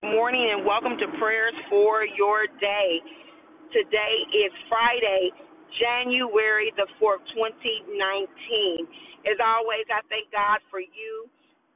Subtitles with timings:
[0.00, 3.04] morning and welcome to prayers for your day.
[3.68, 5.28] Today is Friday,
[5.76, 8.00] January the 4th, 2019.
[9.28, 11.28] As always, I thank God for you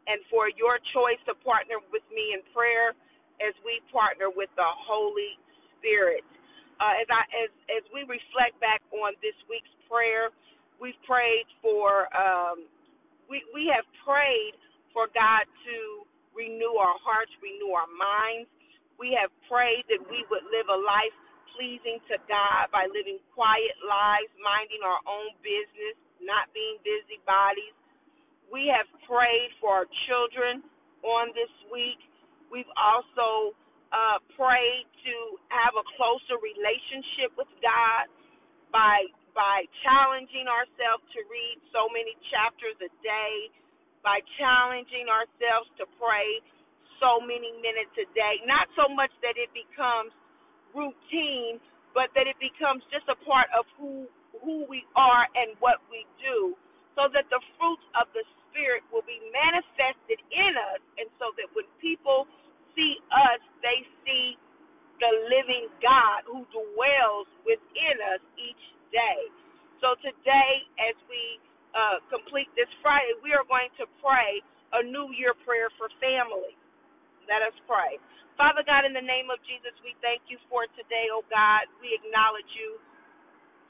[0.09, 2.96] and for your choice to partner with me in prayer
[3.45, 5.36] as we partner with the Holy
[5.77, 6.25] Spirit.
[6.80, 10.32] Uh, as I as as we reflect back on this week's prayer,
[10.80, 12.64] we've prayed for um,
[13.29, 14.56] we we have prayed
[14.96, 18.50] for God to renew our hearts, renew our minds.
[18.99, 21.14] We have prayed that we would live a life
[21.54, 27.75] pleasing to God by living quiet lives, minding our own business, not being busybodies.
[28.50, 30.63] We have prayed for our children
[31.03, 31.99] on this week.
[32.50, 33.55] We've also
[33.94, 35.14] uh, prayed to
[35.55, 38.11] have a closer relationship with God
[38.75, 43.50] by by challenging ourselves to read so many chapters a day,
[44.05, 46.44] by challenging ourselves to pray
[47.03, 48.44] so many minutes a day.
[48.47, 50.12] Not so much that it becomes
[50.77, 51.58] routine,
[51.97, 54.06] but that it becomes just a part of who
[54.44, 56.55] who we are and what we do,
[56.94, 61.48] so that the fruits of the spirit will be manifested in us, and so that
[61.56, 62.28] when people
[62.77, 64.36] see us, they see
[65.00, 69.20] the living God who dwells within us each day.
[69.82, 71.41] So today, as we
[71.75, 74.41] uh, complete this Friday, we are going to pray
[74.75, 76.56] a New Year prayer for families.
[77.27, 77.98] Let us pray.
[78.39, 81.66] Father God, in the name of Jesus, we thank you for today, oh God.
[81.83, 82.78] We acknowledge you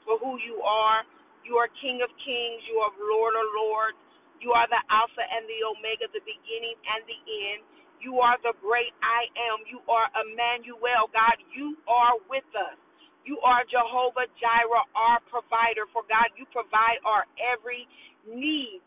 [0.05, 1.03] for who you are.
[1.45, 2.61] You are King of Kings.
[2.69, 3.99] You are Lord of Lords.
[4.41, 7.19] You are the Alpha and the Omega, the beginning and the
[7.49, 7.61] end.
[8.01, 9.65] You are the great I am.
[9.65, 11.37] You are Emmanuel, God.
[11.53, 12.77] You are with us.
[13.25, 15.89] You are Jehovah Jireh, our provider.
[15.91, 17.89] For God, you provide our every
[18.29, 18.81] need.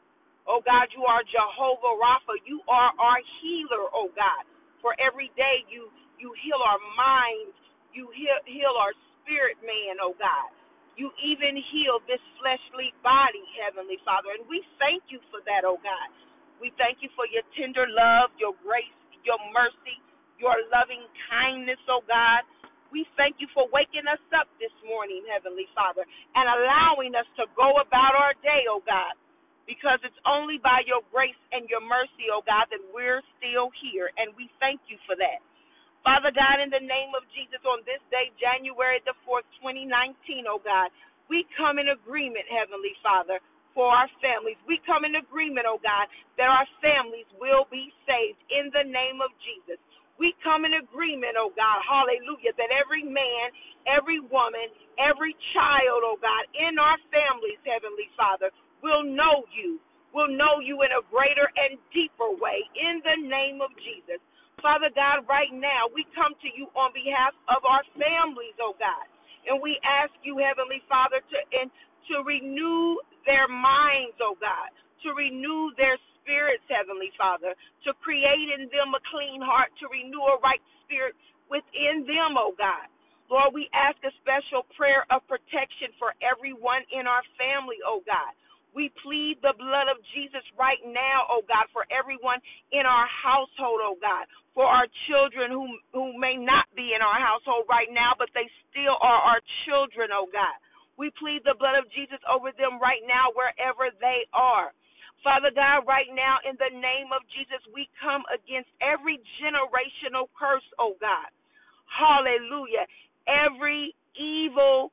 [0.49, 2.41] Oh God, you are Jehovah Rapha.
[2.49, 4.45] You are our healer, oh God.
[4.81, 7.57] For every day you you heal our minds,
[7.95, 10.51] you heal, heal our spirit man, oh God.
[10.99, 14.35] You even heal this fleshly body, Heavenly Father.
[14.37, 16.09] And we thank you for that, oh God.
[16.61, 18.93] We thank you for your tender love, your grace,
[19.25, 19.99] your mercy,
[20.39, 22.45] your loving kindness, oh God.
[22.93, 26.05] We thank you for waking us up this morning, Heavenly Father,
[26.37, 29.15] and allowing us to go about our day, oh God,
[29.69, 34.11] because it's only by your grace and your mercy, oh God, that we're still here,
[34.19, 35.41] and we thank you for that.
[36.07, 40.63] Father God, in the name of Jesus, on this day, January the 4th, 2019, oh
[40.63, 40.95] God,
[41.31, 43.43] we come in agreement, Heavenly Father,
[43.75, 44.57] for our families.
[44.65, 46.07] We come in agreement, oh God,
[46.39, 49.77] that our families will be saved in the name of Jesus.
[50.19, 53.55] We come in agreement, oh God, hallelujah, that every man,
[53.87, 54.69] every woman,
[54.99, 58.51] every child, oh God, in our families, Heavenly Father,
[58.83, 59.79] will know you,
[60.13, 64.21] will know you in a greater and deeper way in the name of Jesus.
[64.63, 69.07] Father God, right now, we come to you on behalf of our families, oh God.
[69.47, 71.71] And we ask you, Heavenly Father, to and
[72.13, 74.71] to renew their minds, oh God,
[75.07, 75.97] to renew their
[76.29, 77.57] spirits, Heavenly Father,
[77.89, 81.17] to create in them a clean heart, to renew a right spirit
[81.49, 82.93] within them, oh God.
[83.33, 88.37] Lord, we ask a special prayer of protection for everyone in our family, oh God.
[88.77, 92.45] We plead the blood of Jesus right now, oh God, for everyone
[92.77, 95.65] in our household, oh God, for our children who
[95.97, 100.13] who may not be in our household right now, but they still are our children,
[100.13, 100.61] oh God.
[101.01, 104.77] We plead the blood of Jesus over them right now, wherever they are.
[105.25, 110.67] Father God, right now, in the name of Jesus, we come against every generational curse,
[110.79, 111.31] oh God.
[111.91, 112.87] Hallelujah.
[113.29, 114.93] Every evil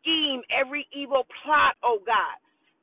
[0.00, 2.38] scheme, every evil plot, oh God,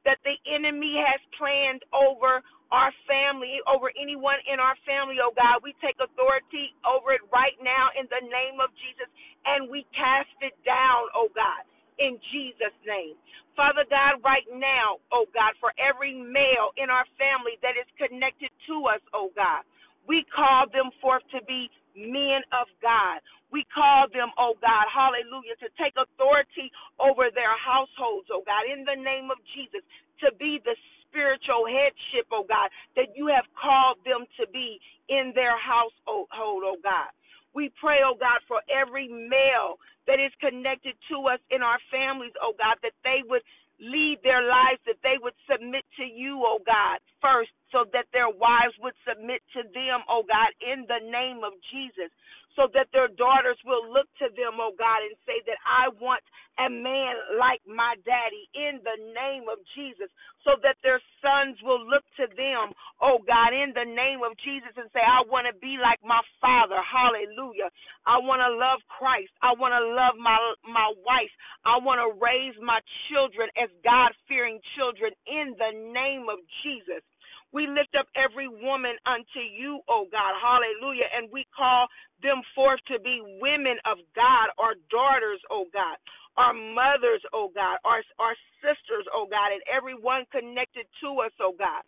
[0.05, 2.41] that the enemy has planned over
[2.71, 5.63] our family, over anyone in our family, oh God.
[5.63, 9.09] We take authority over it right now in the name of Jesus
[9.45, 11.63] and we cast it down, oh God
[11.99, 13.15] in Jesus' name.
[13.57, 18.53] Father God, right now, oh God, for every male in our family that is connected
[18.69, 19.65] to us, oh God,
[20.07, 23.19] we call them forth to be men of God.
[23.49, 26.69] We call them, oh God, hallelujah, to take authority
[27.01, 29.81] over their households, oh God, in the name of Jesus,
[30.21, 30.77] to be the
[31.09, 34.77] spiritual headship, oh God, that you have called them to be
[35.09, 37.09] in their household, oh God.
[37.55, 42.33] We pray, oh God, for every male that is connected to us in our families,
[42.41, 43.43] oh God, that they would
[43.79, 48.29] lead their lives, that they would submit to you, oh God, first, so that their
[48.29, 52.11] wives would submit to them, oh God, in the name of Jesus
[52.57, 56.25] so that their daughters will look to them, oh God, and say that I want
[56.57, 60.09] a man like my daddy in the name of Jesus,
[60.41, 64.73] so that their sons will look to them, oh God, in the name of Jesus,
[64.73, 66.81] and say, I want to be like my father.
[66.81, 67.69] Hallelujah.
[68.09, 69.29] I want to love Christ.
[69.45, 71.33] I want to love my my wife.
[71.61, 72.81] I want to raise my
[73.11, 77.05] children as God fearing children in the name of Jesus.
[77.53, 80.33] We lift up every woman unto you, O God.
[80.39, 81.07] Hallelujah.
[81.15, 81.87] And we call
[82.21, 85.97] them forth to be women of God, our daughters, O God,
[86.35, 91.53] our mothers, O God, our, our sisters, O God, and everyone connected to us, O
[91.57, 91.83] God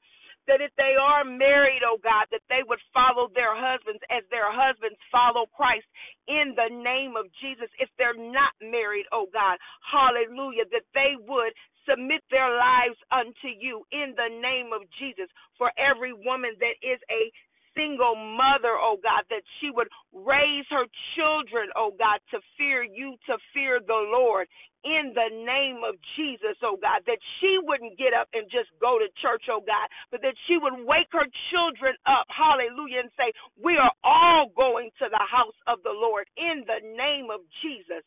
[0.49, 4.49] that if they are married, oh God, that they would follow their husbands as their
[4.49, 5.85] husbands follow Christ
[6.29, 7.69] in the name of Jesus.
[7.81, 11.53] If they're not married, oh God, hallelujah, that they would
[11.89, 15.27] submit their lives unto you in the name of Jesus.
[15.57, 17.33] For every woman that is a
[17.75, 20.85] single mother, oh God, that she would raise her
[21.17, 24.47] children, oh God, to fear you, to fear the Lord
[24.85, 28.99] in the name of Jesus, oh God, that she wouldn't get up and just go
[28.99, 33.33] to church, oh God, but that she would wake her children up, hallelujah, and say,
[33.59, 38.05] We are all going to the house of the Lord in the name of Jesus.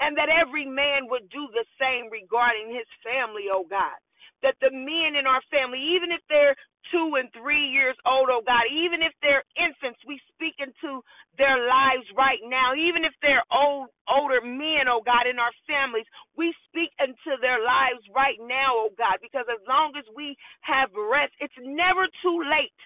[0.00, 3.96] And that every man would do the same regarding his family, oh God
[4.42, 6.56] that the men in our family, even if they're
[6.92, 11.00] two and three years old, oh God, even if they're infants, we speak into
[11.38, 12.72] their lives right now.
[12.72, 17.60] Even if they're old, older men, oh God, in our families, we speak into their
[17.60, 22.38] lives right now, oh God, because as long as we have rest, it's never too
[22.48, 22.80] late.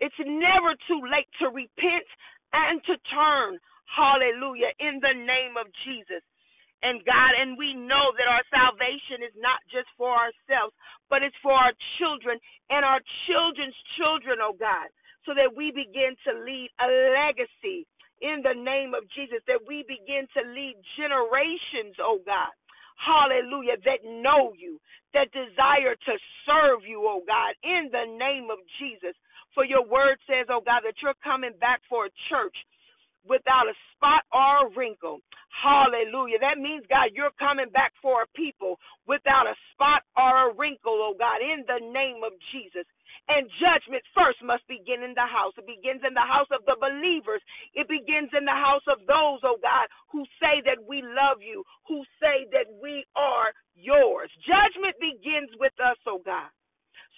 [0.00, 2.08] It's never too late to repent
[2.56, 3.60] and to turn.
[3.84, 4.72] Hallelujah.
[4.80, 6.24] In the name of Jesus
[6.80, 10.72] and God, and we know that our salvation is not just for ourselves,
[11.12, 12.40] but it's for our children
[12.72, 14.88] and our children's children, oh God,
[15.28, 17.84] so that we begin to lead a legacy
[18.20, 22.52] in the name of Jesus, that we begin to lead generations, oh God.
[23.00, 24.76] Hallelujah, that know you,
[25.16, 26.14] that desire to
[26.44, 29.16] serve you, oh God, in the name of Jesus.
[29.56, 32.56] For your word says, oh God, that you're coming back for a church
[33.26, 35.20] without a spot or a wrinkle.
[35.50, 36.38] Hallelujah.
[36.40, 38.78] That means, God, you're coming back for a people
[39.08, 42.86] without a spot or a wrinkle, oh God, in the name of Jesus.
[43.28, 45.52] And judgment first must begin in the house.
[45.58, 47.42] It begins in the house of the believers.
[47.74, 51.62] It begins in the house of those, oh God, who say that we love you,
[51.86, 54.30] who say that we are yours.
[54.42, 56.50] Judgment begins with us, oh God.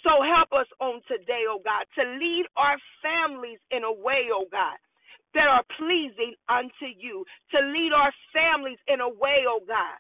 [0.05, 4.47] So help us on today, oh God, to lead our families in a way, oh
[4.51, 4.77] God,
[5.35, 9.99] that are pleasing unto you, to lead our families in a way, oh God.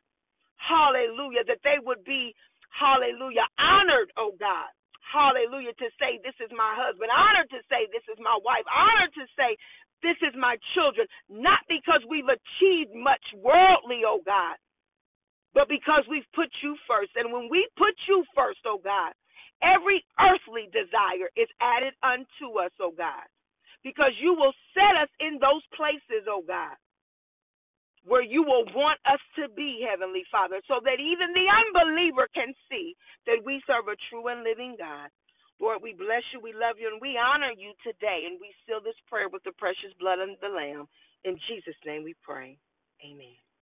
[0.59, 1.45] Hallelujah.
[1.47, 2.35] That they would be,
[2.71, 4.71] hallelujah, honored, oh God.
[5.13, 5.77] Hallelujah.
[5.77, 7.13] To say, this is my husband.
[7.13, 8.65] Honored to say, this is my wife.
[8.73, 9.57] Honored to say,
[10.03, 11.07] this is my children.
[11.29, 14.57] Not because we've achieved much worldly, oh God,
[15.55, 17.13] but because we've put you first.
[17.17, 19.13] And when we put you first, oh God,
[19.63, 23.29] every earthly desire is added unto us, oh God
[23.85, 26.75] because you will set us in those places, oh God,
[28.05, 32.55] where you will want us to be, Heavenly Father, so that even the unbeliever can
[32.71, 32.97] see
[33.27, 35.11] that we serve a true and living God.
[35.61, 38.27] Lord, we bless you, we love you, and we honor you today.
[38.27, 40.87] And we seal this prayer with the precious blood of the Lamb.
[41.25, 42.59] In Jesus' name we pray.
[43.05, 43.43] Amen.